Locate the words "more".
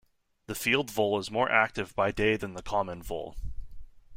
1.29-1.51